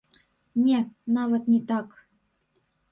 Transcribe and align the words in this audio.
Не, 0.63 0.79
нават 1.19 1.43
не 1.55 1.61
так! 1.75 1.87